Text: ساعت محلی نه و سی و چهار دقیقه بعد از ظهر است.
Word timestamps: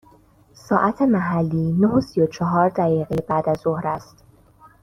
ساعت 0.53 1.01
محلی 1.01 1.71
نه 1.79 1.87
و 1.87 2.01
سی 2.01 2.21
و 2.21 2.27
چهار 2.27 2.69
دقیقه 2.69 3.15
بعد 3.27 3.49
از 3.49 3.57
ظهر 3.59 3.87
است. 3.87 4.23